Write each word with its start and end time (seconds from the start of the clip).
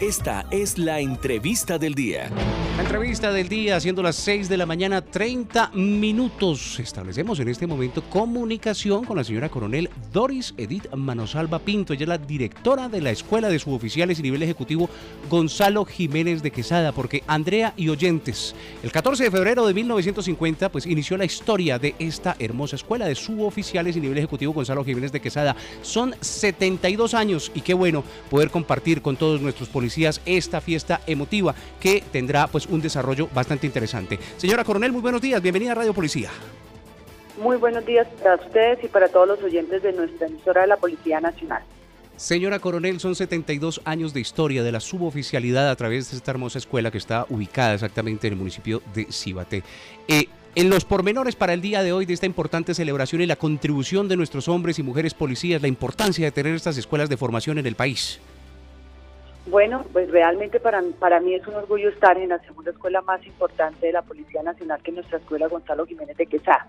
Esta 0.00 0.44
es 0.50 0.76
la 0.76 1.00
entrevista 1.00 1.78
del 1.78 1.94
día. 1.94 2.28
La 2.76 2.82
entrevista 2.82 3.32
del 3.32 3.48
día, 3.48 3.80
siendo 3.80 4.02
las 4.02 4.16
6 4.16 4.50
de 4.50 4.58
la 4.58 4.66
mañana, 4.66 5.00
30 5.00 5.70
minutos. 5.72 6.78
Establecemos 6.78 7.40
en 7.40 7.48
este 7.48 7.66
momento 7.66 8.02
comunicación 8.10 9.06
con 9.06 9.16
la 9.16 9.24
señora 9.24 9.48
coronel 9.48 9.88
Doris 10.12 10.52
Edith 10.58 10.92
Manosalva 10.94 11.60
Pinto. 11.60 11.94
Ella 11.94 12.02
es 12.02 12.08
la 12.08 12.18
directora 12.18 12.90
de 12.90 13.00
la 13.00 13.10
Escuela 13.10 13.48
de 13.48 13.58
Suboficiales 13.58 14.18
y 14.18 14.22
Nivel 14.22 14.42
Ejecutivo 14.42 14.90
Gonzalo 15.30 15.86
Jiménez 15.86 16.42
de 16.42 16.50
Quesada, 16.50 16.92
porque 16.92 17.22
Andrea 17.26 17.72
y 17.78 17.88
oyentes, 17.88 18.54
el 18.82 18.92
14 18.92 19.24
de 19.24 19.30
febrero 19.30 19.66
de 19.66 19.72
1950, 19.72 20.70
pues 20.70 20.84
inició 20.84 21.16
la 21.16 21.24
historia 21.24 21.78
de 21.78 21.94
esta 21.98 22.36
hermosa 22.38 22.76
escuela 22.76 23.06
de 23.06 23.14
suboficiales 23.14 23.96
y 23.96 24.00
nivel 24.00 24.18
ejecutivo 24.18 24.52
Gonzalo 24.52 24.84
Jiménez 24.84 25.10
de 25.12 25.20
Quesada. 25.20 25.56
Son 25.80 26.14
72 26.20 27.14
años 27.14 27.50
y 27.54 27.62
qué 27.62 27.72
bueno 27.72 28.04
poder 28.28 28.50
compartir 28.50 29.00
con 29.00 29.16
todos 29.16 29.40
nuestros 29.40 29.70
policías 29.70 29.85
esta 30.26 30.60
fiesta 30.60 31.00
emotiva 31.06 31.54
que 31.80 32.02
tendrá 32.12 32.46
pues 32.46 32.66
un 32.66 32.80
desarrollo 32.80 33.28
bastante 33.34 33.66
interesante. 33.66 34.18
Señora 34.36 34.64
Coronel, 34.64 34.92
muy 34.92 35.02
buenos 35.02 35.20
días, 35.20 35.40
bienvenida 35.40 35.72
a 35.72 35.76
Radio 35.76 35.94
Policía. 35.94 36.30
Muy 37.38 37.56
buenos 37.56 37.84
días 37.84 38.06
para 38.22 38.36
ustedes 38.36 38.82
y 38.82 38.88
para 38.88 39.08
todos 39.08 39.28
los 39.28 39.42
oyentes 39.42 39.82
de 39.82 39.92
nuestra 39.92 40.26
emisora 40.26 40.62
de 40.62 40.68
la 40.68 40.76
Policía 40.76 41.20
Nacional. 41.20 41.62
Señora 42.16 42.60
Coronel, 42.60 42.98
son 42.98 43.14
72 43.14 43.82
años 43.84 44.14
de 44.14 44.20
historia 44.20 44.62
de 44.62 44.72
la 44.72 44.80
suboficialidad 44.80 45.68
a 45.68 45.76
través 45.76 46.10
de 46.10 46.16
esta 46.16 46.30
hermosa 46.30 46.58
escuela 46.58 46.90
que 46.90 46.96
está 46.96 47.26
ubicada 47.28 47.74
exactamente 47.74 48.26
en 48.26 48.32
el 48.32 48.38
municipio 48.38 48.82
de 48.94 49.06
Cibate. 49.12 49.62
Eh, 50.08 50.24
en 50.54 50.70
los 50.70 50.86
pormenores 50.86 51.36
para 51.36 51.52
el 51.52 51.60
día 51.60 51.82
de 51.82 51.92
hoy 51.92 52.06
de 52.06 52.14
esta 52.14 52.24
importante 52.24 52.72
celebración 52.72 53.20
y 53.20 53.26
la 53.26 53.36
contribución 53.36 54.08
de 54.08 54.16
nuestros 54.16 54.48
hombres 54.48 54.78
y 54.78 54.82
mujeres 54.82 55.12
policías, 55.12 55.60
la 55.60 55.68
importancia 55.68 56.24
de 56.24 56.32
tener 56.32 56.54
estas 56.54 56.78
escuelas 56.78 57.10
de 57.10 57.18
formación 57.18 57.58
en 57.58 57.66
el 57.66 57.74
país. 57.74 58.18
Bueno, 59.46 59.84
pues 59.92 60.10
realmente 60.10 60.58
para, 60.58 60.82
para 60.98 61.20
mí 61.20 61.34
es 61.34 61.46
un 61.46 61.54
orgullo 61.54 61.88
estar 61.88 62.18
en 62.18 62.30
la 62.30 62.38
segunda 62.40 62.72
escuela 62.72 63.00
más 63.02 63.24
importante 63.26 63.86
de 63.86 63.92
la 63.92 64.02
Policía 64.02 64.42
Nacional, 64.42 64.82
que 64.82 64.90
es 64.90 64.96
nuestra 64.96 65.18
escuela 65.18 65.46
Gonzalo 65.46 65.86
Jiménez 65.86 66.16
de 66.16 66.26
Quesada. 66.26 66.66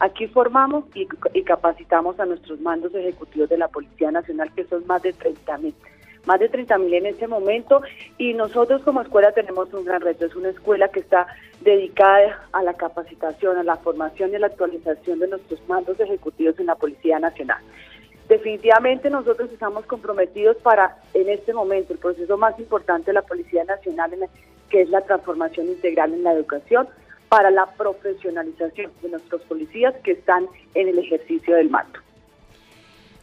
Aquí 0.00 0.26
formamos 0.28 0.84
y, 0.94 1.06
capacitamos 1.44 2.18
a 2.18 2.24
nuestros 2.24 2.60
mandos 2.60 2.94
ejecutivos 2.94 3.48
de 3.50 3.58
la 3.58 3.68
Policía 3.68 4.10
Nacional, 4.10 4.50
que 4.54 4.64
son 4.64 4.86
más 4.86 5.02
de 5.02 5.12
30 5.12 5.58
mil. 5.58 5.74
Más 6.24 6.40
de 6.40 6.48
30 6.48 6.78
mil 6.78 6.94
en 6.94 7.04
este 7.04 7.28
momento 7.28 7.82
y 8.16 8.32
nosotros 8.32 8.82
como 8.82 9.02
escuela 9.02 9.32
tenemos 9.32 9.72
un 9.74 9.84
gran 9.84 10.00
reto. 10.00 10.24
Es 10.24 10.34
una 10.34 10.48
escuela 10.48 10.88
que 10.88 11.00
está 11.00 11.26
dedicada 11.60 12.48
a 12.52 12.62
la 12.62 12.72
capacitación, 12.72 13.58
a 13.58 13.62
la 13.62 13.76
formación 13.76 14.32
y 14.32 14.36
a 14.36 14.38
la 14.38 14.46
actualización 14.46 15.18
de 15.18 15.28
nuestros 15.28 15.60
mandos 15.68 16.00
ejecutivos 16.00 16.58
en 16.58 16.66
la 16.66 16.76
Policía 16.76 17.18
Nacional. 17.18 17.62
Definitivamente 18.28 19.10
nosotros 19.10 19.50
estamos 19.52 19.84
comprometidos 19.86 20.56
para, 20.58 20.96
en 21.12 21.28
este 21.28 21.52
momento, 21.52 21.92
el 21.92 21.98
proceso 21.98 22.38
más 22.38 22.58
importante 22.58 23.06
de 23.06 23.14
la 23.14 23.22
Policía 23.22 23.64
Nacional, 23.64 24.12
que 24.70 24.82
es 24.82 24.88
la 24.88 25.02
transformación 25.02 25.66
integral 25.66 26.14
en 26.14 26.22
la 26.22 26.32
educación, 26.32 26.88
para 27.28 27.50
la 27.50 27.66
profesionalización 27.66 28.92
de 29.02 29.08
nuestros 29.10 29.42
policías 29.42 29.94
que 30.04 30.12
están 30.12 30.46
en 30.74 30.88
el 30.88 30.98
ejercicio 30.98 31.56
del 31.56 31.68
mando. 31.68 32.03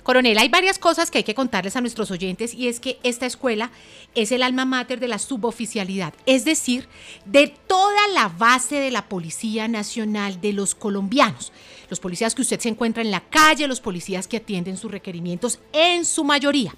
Coronel, 0.04 0.38
hay 0.40 0.50
varias 0.50 0.80
cosas 0.80 1.12
que 1.12 1.20
hay 1.20 1.24
que 1.24 1.36
contarles 1.36 1.76
a 1.76 1.82
nuestros 1.82 2.10
oyentes 2.10 2.54
y 2.54 2.68
es 2.68 2.80
que 2.80 3.00
esta 3.04 3.26
escuela 3.26 3.72
es 4.16 4.32
el 4.32 4.42
alma 4.42 4.66
mater 4.66 5.00
de 5.00 5.08
la 5.08 5.20
suboficialidad, 5.20 6.14
es 6.26 6.44
decir, 6.44 6.88
de 7.26 7.48
toda 7.48 8.08
la 8.14 8.28
base 8.28 8.76
de 8.78 8.92
la 8.92 9.08
Policía 9.08 9.68
Nacional 9.68 10.42
de 10.42 10.54
los 10.54 10.74
colombianos. 10.74 11.52
Los 11.90 12.00
policías 12.00 12.34
que 12.34 12.42
usted 12.42 12.60
se 12.60 12.70
encuentra 12.70 13.04
en 13.04 13.12
la 13.12 13.22
calle, 13.22 13.68
los 13.68 13.82
policías 13.82 14.28
que 14.28 14.38
atienden 14.38 14.78
sus 14.78 14.90
requerimientos 14.90 15.60
en 15.74 16.06
su 16.06 16.24
mayoría. 16.24 16.74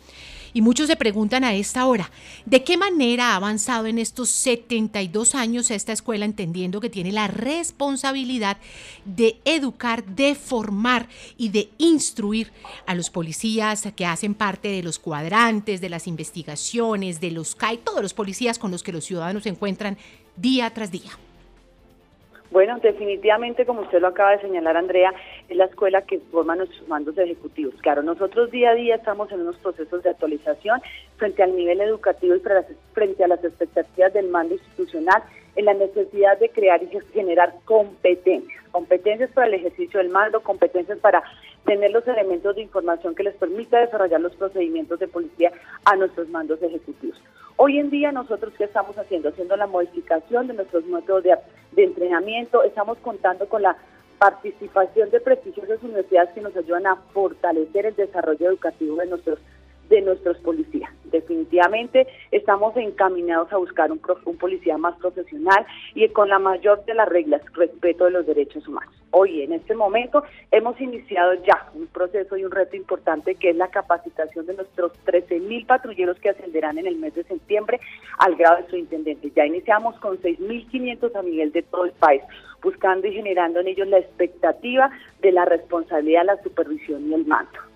Y 0.53 0.61
muchos 0.61 0.87
se 0.87 0.95
preguntan 0.95 1.43
a 1.43 1.55
esta 1.55 1.85
hora, 1.87 2.11
¿de 2.45 2.63
qué 2.63 2.77
manera 2.77 3.31
ha 3.31 3.35
avanzado 3.35 3.87
en 3.87 3.97
estos 3.97 4.29
72 4.29 5.35
años 5.35 5.71
esta 5.71 5.91
escuela 5.91 6.25
entendiendo 6.25 6.79
que 6.79 6.89
tiene 6.89 7.11
la 7.11 7.27
responsabilidad 7.27 8.57
de 9.05 9.39
educar, 9.45 10.05
de 10.05 10.35
formar 10.35 11.09
y 11.37 11.49
de 11.49 11.69
instruir 11.79 12.51
a 12.85 12.93
los 12.93 13.09
policías 13.09 13.87
que 13.95 14.05
hacen 14.05 14.35
parte 14.35 14.67
de 14.67 14.83
los 14.83 14.99
cuadrantes, 14.99 15.81
de 15.81 15.89
las 15.89 16.07
investigaciones, 16.07 17.19
de 17.19 17.31
los 17.31 17.55
CAI, 17.55 17.79
todos 17.79 18.01
los 18.01 18.13
policías 18.13 18.59
con 18.59 18.71
los 18.71 18.83
que 18.83 18.91
los 18.91 19.05
ciudadanos 19.05 19.43
se 19.43 19.49
encuentran 19.49 19.97
día 20.35 20.71
tras 20.73 20.91
día? 20.91 21.11
Bueno, 22.53 22.77
definitivamente, 22.83 23.65
como 23.65 23.81
usted 23.81 23.99
lo 23.99 24.09
acaba 24.09 24.33
de 24.33 24.41
señalar, 24.41 24.77
Andrea, 24.77 25.11
es 25.49 25.57
la 25.57 25.65
escuela 25.65 26.03
que 26.03 26.19
forma 26.19 26.55
nuestros 26.55 26.87
mandos 26.87 27.17
ejecutivos. 27.17 27.73
Claro, 27.81 28.03
nosotros 28.03 28.51
día 28.51 28.69
a 28.69 28.75
día 28.75 28.93
estamos 28.93 29.31
en 29.31 29.41
unos 29.41 29.55
procesos 29.55 30.03
de 30.03 30.11
actualización 30.11 30.79
frente 31.17 31.41
al 31.41 31.55
nivel 31.55 31.81
educativo 31.81 32.35
y 32.35 32.41
frente 32.93 33.23
a 33.23 33.27
las 33.27 33.43
expectativas 33.43 34.13
del 34.13 34.29
mando 34.29 34.53
institucional 34.53 35.23
en 35.55 35.65
la 35.65 35.73
necesidad 35.73 36.37
de 36.37 36.49
crear 36.49 36.83
y 36.83 36.91
generar 37.11 37.55
competencias, 37.65 38.63
competencias 38.69 39.31
para 39.31 39.47
el 39.47 39.55
ejercicio 39.55 39.97
del 39.99 40.09
mando, 40.09 40.43
competencias 40.43 40.99
para 40.99 41.23
tener 41.65 41.89
los 41.89 42.07
elementos 42.07 42.55
de 42.55 42.61
información 42.61 43.15
que 43.15 43.23
les 43.23 43.33
permita 43.33 43.79
desarrollar 43.79 44.21
los 44.21 44.35
procedimientos 44.35 44.99
de 44.99 45.07
policía 45.07 45.51
a 45.85 45.95
nuestros 45.95 46.29
mandos 46.29 46.61
ejecutivos. 46.61 47.19
Hoy 47.55 47.79
en 47.79 47.89
día 47.89 48.11
nosotros 48.11 48.53
qué 48.57 48.65
estamos 48.65 48.97
haciendo? 48.97 49.29
Haciendo 49.29 49.55
la 49.55 49.67
modificación 49.67 50.47
de 50.47 50.53
nuestros 50.53 50.85
métodos 50.85 51.23
de, 51.23 51.37
de 51.71 51.83
entrenamiento, 51.83 52.63
estamos 52.63 52.97
contando 52.99 53.47
con 53.47 53.61
la 53.61 53.77
participación 54.17 55.09
de 55.11 55.19
prestigiosas 55.19 55.83
universidades 55.83 56.31
que 56.33 56.41
nos 56.41 56.55
ayudan 56.55 56.87
a 56.87 56.95
fortalecer 57.13 57.85
el 57.85 57.95
desarrollo 57.95 58.47
educativo 58.47 58.95
de 58.95 59.07
nuestros 59.07 59.39
de 59.93 60.01
nuestros 60.01 60.37
policías. 60.37 60.91
Definitivamente 61.05 62.07
estamos 62.31 62.75
encaminados 62.75 63.51
a 63.53 63.57
buscar 63.57 63.91
un, 63.91 64.01
un 64.25 64.37
policía 64.37 64.77
más 64.77 64.97
profesional 64.97 65.65
y 65.93 66.07
con 66.09 66.29
la 66.29 66.39
mayor 66.39 66.83
de 66.85 66.95
las 66.95 67.07
reglas, 67.07 67.41
respeto 67.53 68.05
de 68.05 68.11
los 68.11 68.25
derechos 68.25 68.67
humanos. 68.67 68.93
Hoy, 69.11 69.43
en 69.43 69.53
este 69.53 69.75
momento, 69.75 70.23
hemos 70.49 70.81
iniciado 70.81 71.35
ya 71.43 71.69
un 71.75 71.85
proceso 71.85 72.35
y 72.35 72.43
un 72.43 72.51
reto 72.51 72.75
importante 72.75 73.35
que 73.35 73.51
es 73.51 73.55
la 73.55 73.67
capacitación 73.67 74.47
de 74.47 74.55
nuestros 74.55 74.91
13 75.05 75.39
mil 75.41 75.67
patrulleros 75.67 76.17
que 76.19 76.29
ascenderán 76.29 76.79
en 76.79 76.87
el 76.87 76.95
mes 76.95 77.13
de 77.13 77.23
septiembre 77.23 77.79
al 78.17 78.35
grado 78.35 78.63
de 78.63 78.69
su 78.71 78.75
intendente. 78.75 79.31
Ya 79.35 79.45
iniciamos 79.45 79.99
con 79.99 80.17
6.500 80.17 81.15
a 81.15 81.21
nivel 81.21 81.51
de 81.51 81.61
todo 81.61 81.85
el 81.85 81.91
país, 81.91 82.23
buscando 82.63 83.05
y 83.05 83.13
generando 83.13 83.59
en 83.59 83.67
ellos 83.67 83.87
la 83.87 83.99
expectativa 83.99 84.89
de 85.21 85.31
la 85.31 85.45
responsabilidad, 85.45 86.25
la 86.25 86.41
supervisión 86.41 87.07
y 87.07 87.13
el 87.13 87.25
mando. 87.27 87.72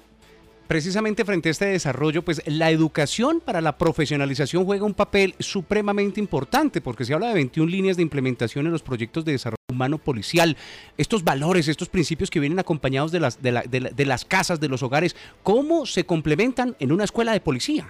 Precisamente 0.67 1.23
frente 1.23 1.47
a 1.47 1.51
este 1.51 1.66
desarrollo, 1.66 2.23
pues 2.23 2.41
la 2.45 2.69
educación 2.72 3.39
para 3.39 3.61
la 3.61 3.78
profesionalización 3.78 4.66
juega 4.66 4.85
un 4.85 4.94
papel 4.94 5.33
supremamente 5.39 6.19
importante, 6.19 6.81
porque 6.81 7.05
se 7.05 7.13
habla 7.13 7.29
de 7.29 7.35
21 7.35 7.72
líneas 7.72 7.95
de 7.95 8.03
implementación 8.03 8.66
en 8.66 8.73
los 8.73 8.83
proyectos 8.83 9.23
de 9.23 9.31
desarrollo 9.31 9.55
humano 9.72 9.97
policial. 9.97 10.57
Estos 10.97 11.23
valores, 11.23 11.69
estos 11.69 11.88
principios 11.88 12.29
que 12.29 12.41
vienen 12.41 12.59
acompañados 12.59 13.13
de 13.13 13.22
las, 13.22 13.41
de, 13.41 13.91
de 13.95 14.05
las 14.05 14.25
casas, 14.25 14.59
de 14.59 14.67
los 14.67 14.83
hogares, 14.83 15.16
¿cómo 15.41 15.85
se 15.85 16.05
complementan 16.05 16.75
en 16.79 16.91
una 16.91 17.05
escuela 17.05 17.31
de 17.31 17.39
policía? 17.39 17.88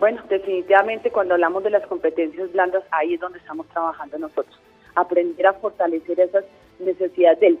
Bueno, 0.00 0.22
definitivamente 0.28 1.12
cuando 1.12 1.34
hablamos 1.34 1.62
de 1.62 1.70
las 1.70 1.86
competencias 1.86 2.52
blandas, 2.52 2.82
ahí 2.90 3.14
es 3.14 3.20
donde 3.20 3.38
estamos 3.38 3.68
trabajando 3.68 4.18
nosotros. 4.18 4.58
Aprender 4.96 5.46
a 5.46 5.52
fortalecer 5.54 6.18
esas 6.18 6.44
necesidades 6.80 7.38
del 7.40 7.58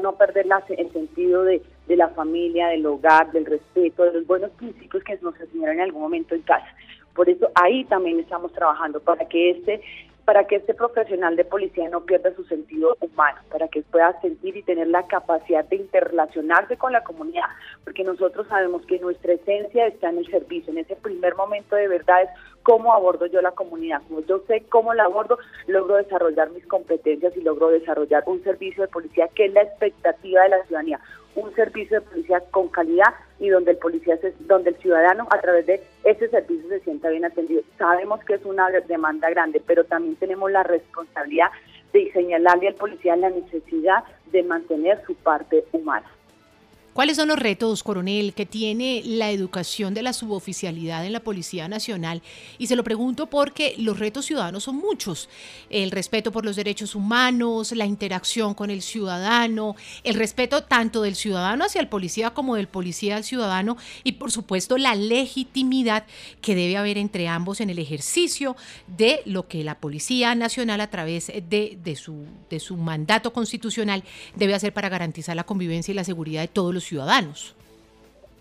cómo 0.00 0.08
aprender 0.10 0.46
a 0.46 0.58
no 0.58 0.62
perder 0.66 0.78
el 0.78 0.92
sentido 0.92 1.44
de, 1.44 1.62
de, 1.86 1.96
la 1.96 2.08
familia, 2.08 2.68
del 2.68 2.86
hogar, 2.86 3.30
del 3.32 3.46
respeto, 3.46 4.04
de 4.04 4.12
los 4.12 4.26
buenos 4.26 4.50
principios 4.52 5.02
que 5.04 5.18
nos 5.20 5.38
enseñaron 5.40 5.76
en 5.76 5.82
algún 5.82 6.02
momento 6.02 6.34
en 6.34 6.42
casa. 6.42 6.68
Por 7.14 7.28
eso 7.28 7.50
ahí 7.54 7.84
también 7.84 8.20
estamos 8.20 8.52
trabajando 8.52 9.00
para 9.00 9.26
que 9.26 9.50
este 9.50 9.82
para 10.24 10.46
que 10.46 10.54
este 10.54 10.72
profesional 10.72 11.34
de 11.34 11.44
policía 11.44 11.88
no 11.88 12.02
pierda 12.02 12.32
su 12.36 12.44
sentido 12.44 12.96
humano, 13.00 13.40
para 13.50 13.66
que 13.66 13.82
pueda 13.82 14.20
sentir 14.20 14.56
y 14.56 14.62
tener 14.62 14.86
la 14.86 15.04
capacidad 15.08 15.64
de 15.64 15.74
interrelacionarse 15.74 16.76
con 16.76 16.92
la 16.92 17.02
comunidad, 17.02 17.48
porque 17.82 18.04
nosotros 18.04 18.46
sabemos 18.46 18.86
que 18.86 19.00
nuestra 19.00 19.32
esencia 19.32 19.88
está 19.88 20.10
en 20.10 20.18
el 20.18 20.30
servicio, 20.30 20.72
en 20.72 20.78
ese 20.78 20.94
primer 20.94 21.34
momento 21.34 21.74
de 21.74 21.88
verdad 21.88 22.22
es 22.22 22.28
cómo 22.62 22.92
abordo 22.92 23.26
yo 23.26 23.40
la 23.42 23.52
comunidad, 23.52 24.02
como 24.08 24.20
yo 24.22 24.40
sé 24.46 24.64
cómo 24.68 24.94
la 24.94 25.04
abordo, 25.04 25.38
logro 25.66 25.96
desarrollar 25.96 26.50
mis 26.50 26.66
competencias 26.66 27.36
y 27.36 27.42
logro 27.42 27.68
desarrollar 27.68 28.22
un 28.26 28.42
servicio 28.42 28.82
de 28.82 28.88
policía 28.88 29.28
que 29.34 29.46
es 29.46 29.52
la 29.52 29.62
expectativa 29.62 30.42
de 30.42 30.48
la 30.50 30.64
ciudadanía, 30.64 31.00
un 31.34 31.54
servicio 31.54 32.00
de 32.00 32.06
policía 32.06 32.40
con 32.50 32.68
calidad 32.68 33.14
y 33.38 33.48
donde 33.48 33.72
el 33.72 33.78
policía 33.78 34.18
donde 34.40 34.70
el 34.70 34.76
ciudadano 34.76 35.26
a 35.30 35.40
través 35.40 35.66
de 35.66 35.82
ese 36.04 36.28
servicio 36.28 36.68
se 36.68 36.80
sienta 36.80 37.08
bien 37.10 37.24
atendido. 37.24 37.62
Sabemos 37.78 38.22
que 38.24 38.34
es 38.34 38.44
una 38.44 38.68
demanda 38.70 39.30
grande, 39.30 39.62
pero 39.66 39.84
también 39.84 40.16
tenemos 40.16 40.50
la 40.50 40.62
responsabilidad 40.62 41.48
de 41.92 42.10
señalarle 42.12 42.68
al 42.68 42.74
policía 42.74 43.16
la 43.16 43.30
necesidad 43.30 44.04
de 44.30 44.42
mantener 44.42 45.02
su 45.06 45.14
parte 45.14 45.64
humana. 45.72 46.06
¿Cuáles 46.92 47.16
son 47.16 47.28
los 47.28 47.38
retos, 47.38 47.82
coronel, 47.82 48.34
que 48.34 48.44
tiene 48.44 49.00
la 49.02 49.30
educación 49.30 49.94
de 49.94 50.02
la 50.02 50.12
suboficialidad 50.12 51.06
en 51.06 51.14
la 51.14 51.20
Policía 51.20 51.66
Nacional? 51.66 52.20
Y 52.58 52.66
se 52.66 52.76
lo 52.76 52.84
pregunto 52.84 53.30
porque 53.30 53.74
los 53.78 53.98
retos 53.98 54.26
ciudadanos 54.26 54.64
son 54.64 54.76
muchos. 54.76 55.30
El 55.70 55.90
respeto 55.90 56.32
por 56.32 56.44
los 56.44 56.54
derechos 56.54 56.94
humanos, 56.94 57.72
la 57.72 57.86
interacción 57.86 58.52
con 58.52 58.68
el 58.68 58.82
ciudadano, 58.82 59.74
el 60.04 60.16
respeto 60.16 60.64
tanto 60.64 61.00
del 61.00 61.14
ciudadano 61.14 61.64
hacia 61.64 61.80
el 61.80 61.88
policía 61.88 62.34
como 62.34 62.56
del 62.56 62.68
policía 62.68 63.16
al 63.16 63.24
ciudadano 63.24 63.78
y 64.04 64.12
por 64.12 64.30
supuesto 64.30 64.76
la 64.76 64.94
legitimidad 64.94 66.04
que 66.42 66.54
debe 66.54 66.76
haber 66.76 66.98
entre 66.98 67.26
ambos 67.26 67.62
en 67.62 67.70
el 67.70 67.78
ejercicio 67.78 68.54
de 68.86 69.22
lo 69.24 69.48
que 69.48 69.64
la 69.64 69.80
Policía 69.80 70.34
Nacional 70.34 70.82
a 70.82 70.90
través 70.90 71.28
de, 71.28 71.78
de, 71.82 71.96
su, 71.96 72.26
de 72.50 72.60
su 72.60 72.76
mandato 72.76 73.32
constitucional 73.32 74.04
debe 74.36 74.52
hacer 74.52 74.74
para 74.74 74.90
garantizar 74.90 75.34
la 75.36 75.44
convivencia 75.44 75.92
y 75.92 75.94
la 75.94 76.04
seguridad 76.04 76.42
de 76.42 76.48
todos 76.48 76.74
los 76.74 76.81
ciudadanos. 76.84 77.54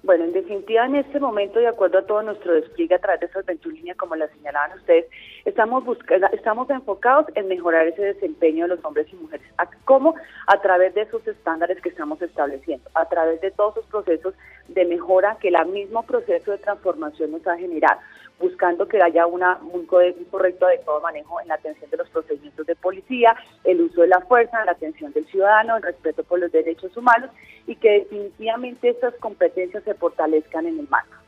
Bueno, 0.03 0.23
en 0.23 0.33
definitiva, 0.33 0.85
en 0.85 0.95
este 0.95 1.19
momento, 1.19 1.59
de 1.59 1.67
acuerdo 1.67 1.99
a 1.99 2.05
todo 2.05 2.23
nuestro 2.23 2.53
despliegue 2.53 2.95
a 2.95 2.99
través 2.99 3.21
de 3.21 3.41
21 3.43 3.75
líneas, 3.75 3.97
como 3.97 4.15
la 4.15 4.27
señalaban 4.29 4.77
ustedes, 4.79 5.05
estamos 5.45 5.83
buscando, 5.85 6.27
estamos 6.33 6.69
enfocados 6.69 7.25
en 7.35 7.47
mejorar 7.47 7.87
ese 7.87 8.01
desempeño 8.01 8.67
de 8.67 8.75
los 8.75 8.85
hombres 8.85 9.07
y 9.11 9.15
mujeres. 9.15 9.45
¿Cómo? 9.85 10.15
A 10.47 10.61
través 10.61 10.93
de 10.93 11.01
esos 11.01 11.25
estándares 11.27 11.81
que 11.81 11.89
estamos 11.89 12.21
estableciendo, 12.21 12.89
a 12.93 13.07
través 13.07 13.41
de 13.41 13.51
todos 13.51 13.77
esos 13.77 13.89
procesos 13.89 14.33
de 14.67 14.85
mejora 14.85 15.37
que 15.39 15.49
el 15.49 15.65
mismo 15.67 16.03
proceso 16.03 16.51
de 16.51 16.57
transformación 16.57 17.31
nos 17.31 17.45
ha 17.47 17.57
generado 17.57 17.99
buscando 18.41 18.87
que 18.87 19.01
haya 19.01 19.27
una, 19.27 19.59
un, 19.71 19.85
correcto 19.85 20.65
adecuado 20.65 20.99
manejo 21.01 21.39
en 21.39 21.47
la 21.47 21.55
atención 21.55 21.89
de 21.89 21.97
los 21.97 22.09
procedimientos 22.09 22.65
de 22.65 22.75
policía, 22.75 23.35
el 23.63 23.81
uso 23.81 24.01
de 24.01 24.07
la 24.07 24.19
fuerza, 24.21 24.65
la 24.65 24.71
atención 24.71 25.13
del 25.13 25.25
ciudadano, 25.27 25.77
el 25.77 25.83
respeto 25.83 26.23
por 26.23 26.39
los 26.39 26.51
derechos 26.51 26.95
humanos 26.97 27.29
y 27.67 27.75
que 27.75 27.91
definitivamente 27.91 28.89
estas 28.89 29.13
competencias 29.15 29.83
se 29.83 29.93
fortalezcan 29.93 30.65
en 30.65 30.79
el 30.79 30.89
marco. 30.89 31.20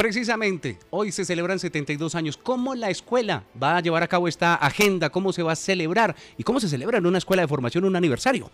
Precisamente, 0.00 0.78
hoy 0.88 1.12
se 1.12 1.26
celebran 1.26 1.58
72 1.58 2.14
años. 2.14 2.38
¿Cómo 2.38 2.74
la 2.74 2.88
escuela 2.88 3.42
va 3.62 3.76
a 3.76 3.80
llevar 3.82 4.02
a 4.02 4.08
cabo 4.08 4.28
esta 4.28 4.54
agenda? 4.54 5.10
¿Cómo 5.10 5.30
se 5.30 5.42
va 5.42 5.52
a 5.52 5.56
celebrar? 5.56 6.14
¿Y 6.38 6.42
cómo 6.42 6.58
se 6.58 6.70
celebra 6.70 6.96
en 6.96 7.04
una 7.04 7.18
escuela 7.18 7.42
de 7.42 7.48
formación 7.48 7.84
un 7.84 7.94
aniversario? 7.94 8.48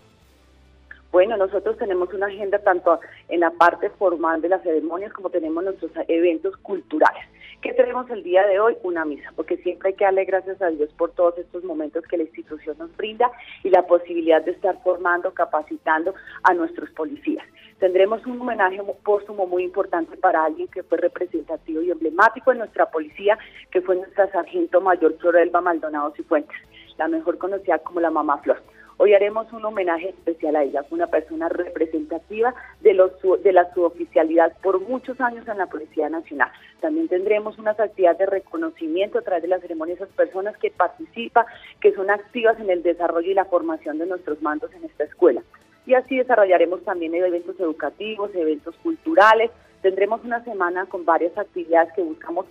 Bueno, 1.12 1.36
nosotros 1.36 1.78
tenemos 1.78 2.12
una 2.12 2.26
agenda 2.26 2.58
tanto 2.58 2.98
en 3.28 3.38
la 3.38 3.52
parte 3.52 3.90
formal 3.90 4.42
de 4.42 4.48
las 4.48 4.64
ceremonias 4.64 5.12
como 5.12 5.30
tenemos 5.30 5.62
nuestros 5.62 5.92
eventos 6.08 6.56
culturales. 6.56 7.22
¿Qué 7.66 7.74
tenemos 7.74 8.08
el 8.10 8.22
día 8.22 8.46
de 8.46 8.60
hoy? 8.60 8.76
Una 8.84 9.04
misa, 9.04 9.32
porque 9.34 9.56
siempre 9.56 9.88
hay 9.88 9.94
que 9.96 10.04
darle 10.04 10.24
gracias 10.24 10.62
a 10.62 10.68
Dios 10.68 10.88
por 10.96 11.10
todos 11.10 11.36
estos 11.36 11.64
momentos 11.64 12.04
que 12.06 12.16
la 12.16 12.22
institución 12.22 12.78
nos 12.78 12.96
brinda 12.96 13.28
y 13.64 13.70
la 13.70 13.84
posibilidad 13.88 14.40
de 14.40 14.52
estar 14.52 14.80
formando, 14.84 15.34
capacitando 15.34 16.14
a 16.44 16.54
nuestros 16.54 16.88
policías. 16.90 17.44
Tendremos 17.80 18.24
un 18.24 18.40
homenaje 18.40 18.80
póstumo 19.02 19.48
muy 19.48 19.64
importante 19.64 20.16
para 20.16 20.44
alguien 20.44 20.68
que 20.68 20.84
fue 20.84 20.98
representativo 20.98 21.82
y 21.82 21.90
emblemático 21.90 22.52
en 22.52 22.58
nuestra 22.58 22.88
policía, 22.88 23.36
que 23.72 23.80
fue 23.80 23.96
nuestra 23.96 24.30
sargento 24.30 24.80
mayor 24.80 25.18
Florelba 25.18 25.60
Maldonado 25.60 26.12
Cifuentes, 26.12 26.56
la 26.98 27.08
mejor 27.08 27.36
conocida 27.36 27.80
como 27.80 27.98
la 27.98 28.12
Mamá 28.12 28.38
Flor. 28.44 28.62
Hoy 28.98 29.12
haremos 29.12 29.52
un 29.52 29.62
homenaje 29.62 30.08
especial 30.08 30.56
a 30.56 30.62
ella, 30.62 30.82
una 30.90 31.06
persona 31.06 31.50
representativa 31.50 32.54
de, 32.80 32.94
los, 32.94 33.12
de 33.42 33.52
la 33.52 33.70
suboficialidad 33.74 34.56
por 34.62 34.80
muchos 34.80 35.20
años 35.20 35.46
en 35.46 35.58
la 35.58 35.66
Policía 35.66 36.08
Nacional. 36.08 36.50
También 36.80 37.06
tendremos 37.06 37.58
unas 37.58 37.78
actividades 37.78 38.20
de 38.20 38.26
reconocimiento 38.26 39.18
a 39.18 39.22
través 39.22 39.42
de 39.42 39.48
la 39.48 39.60
ceremonia 39.60 39.96
de 39.96 40.04
esas 40.04 40.16
personas 40.16 40.56
que 40.56 40.70
participan, 40.70 41.44
que 41.82 41.92
son 41.92 42.10
activas 42.10 42.58
en 42.58 42.70
el 42.70 42.82
desarrollo 42.82 43.30
y 43.30 43.34
la 43.34 43.44
formación 43.44 43.98
de 43.98 44.06
nuestros 44.06 44.40
mandos 44.40 44.72
en 44.72 44.84
esta 44.84 45.04
escuela. 45.04 45.42
Y 45.84 45.92
así 45.92 46.16
desarrollaremos 46.16 46.82
también 46.82 47.14
eventos 47.14 47.60
educativos, 47.60 48.34
eventos 48.34 48.74
culturales. 48.76 49.50
Tendremos 49.82 50.24
una 50.24 50.42
semana 50.42 50.86
con 50.86 51.04
varias 51.04 51.36
actividades 51.36 51.92
que 51.92 52.02
buscamos 52.02 52.46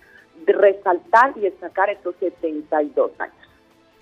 resaltar 0.46 1.32
y 1.34 1.40
destacar 1.40 1.90
estos 1.90 2.14
72 2.20 3.10
años. 3.18 3.45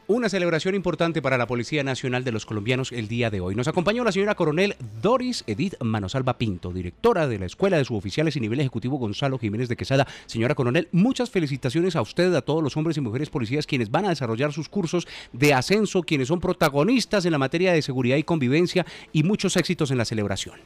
Una 0.06 0.28
celebración 0.28 0.74
importante 0.74 1.22
para 1.22 1.38
la 1.38 1.46
Policía 1.46 1.82
Nacional 1.82 2.24
de 2.24 2.32
los 2.32 2.44
Colombianos 2.44 2.92
el 2.92 3.08
día 3.08 3.30
de 3.30 3.40
hoy. 3.40 3.54
Nos 3.54 3.68
acompañó 3.68 4.04
la 4.04 4.12
señora 4.12 4.34
coronel 4.34 4.74
Doris 5.00 5.44
Edith 5.46 5.82
Manosalva 5.82 6.36
Pinto, 6.36 6.72
directora 6.72 7.26
de 7.26 7.38
la 7.38 7.46
Escuela 7.46 7.78
de 7.78 7.86
Suboficiales 7.86 8.36
y 8.36 8.40
Nivel 8.40 8.60
Ejecutivo 8.60 8.98
Gonzalo 8.98 9.38
Jiménez 9.38 9.70
de 9.70 9.76
Quesada. 9.76 10.04
Señora 10.26 10.54
coronel, 10.54 10.88
muchas 10.92 11.30
felicitaciones 11.30 11.96
a 11.96 12.02
usted, 12.02 12.34
a 12.34 12.42
todos 12.42 12.62
los 12.62 12.76
hombres 12.76 12.98
y 12.98 13.00
mujeres 13.00 13.30
policías 13.30 13.66
quienes 13.66 13.90
van 13.90 14.04
a 14.04 14.10
desarrollar 14.10 14.52
sus 14.52 14.68
cursos 14.68 15.08
de 15.32 15.54
ascenso, 15.54 16.02
quienes 16.02 16.28
son 16.28 16.38
protagonistas 16.38 17.24
en 17.24 17.32
la 17.32 17.38
materia 17.38 17.72
de 17.72 17.80
seguridad 17.80 18.18
y 18.18 18.24
convivencia 18.24 18.84
y 19.10 19.22
muchos 19.22 19.56
éxitos 19.56 19.90
en 19.90 19.96
la 19.96 20.04
celebración. 20.04 20.56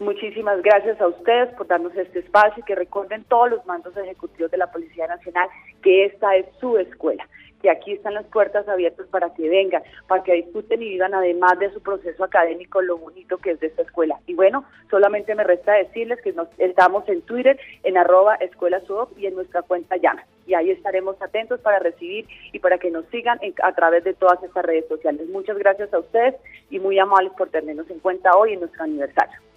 Muchísimas 0.00 0.62
gracias 0.62 1.00
a 1.00 1.08
ustedes 1.08 1.48
por 1.54 1.66
darnos 1.66 1.96
este 1.96 2.18
espacio 2.18 2.62
y 2.62 2.66
que 2.66 2.74
recuerden 2.74 3.24
todos 3.24 3.50
los 3.50 3.64
mandos 3.64 3.96
ejecutivos 3.96 4.50
de 4.50 4.58
la 4.58 4.70
Policía 4.70 5.06
Nacional 5.06 5.48
que 5.82 6.04
esta 6.04 6.36
es 6.36 6.44
su 6.60 6.76
escuela 6.76 7.26
que 7.60 7.70
aquí 7.70 7.92
están 7.92 8.14
las 8.14 8.26
puertas 8.26 8.68
abiertas 8.68 9.06
para 9.08 9.32
que 9.34 9.48
vengan, 9.48 9.82
para 10.06 10.22
que 10.22 10.34
discuten 10.34 10.82
y 10.82 10.90
vivan 10.90 11.14
además 11.14 11.58
de 11.58 11.72
su 11.72 11.80
proceso 11.80 12.24
académico 12.24 12.80
lo 12.82 12.98
bonito 12.98 13.38
que 13.38 13.52
es 13.52 13.60
de 13.60 13.68
esta 13.68 13.82
escuela. 13.82 14.18
Y 14.26 14.34
bueno, 14.34 14.64
solamente 14.90 15.34
me 15.34 15.44
resta 15.44 15.72
decirles 15.72 16.20
que 16.22 16.32
nos, 16.32 16.48
estamos 16.58 17.08
en 17.08 17.22
Twitter, 17.22 17.58
en 17.82 17.96
arroba 17.96 18.36
escuela 18.36 18.80
y 19.16 19.26
en 19.26 19.34
nuestra 19.34 19.62
cuenta 19.62 19.96
Llama. 19.96 20.24
Y 20.46 20.54
ahí 20.54 20.70
estaremos 20.70 21.20
atentos 21.20 21.60
para 21.60 21.78
recibir 21.78 22.26
y 22.52 22.58
para 22.58 22.78
que 22.78 22.90
nos 22.90 23.04
sigan 23.06 23.38
a 23.62 23.72
través 23.72 24.04
de 24.04 24.14
todas 24.14 24.42
estas 24.42 24.64
redes 24.64 24.86
sociales. 24.88 25.28
Muchas 25.28 25.58
gracias 25.58 25.92
a 25.92 25.98
ustedes 25.98 26.36
y 26.70 26.78
muy 26.78 26.98
amables 26.98 27.32
por 27.36 27.50
tenernos 27.50 27.90
en 27.90 27.98
cuenta 27.98 28.36
hoy 28.36 28.54
en 28.54 28.60
nuestro 28.60 28.84
aniversario. 28.84 29.47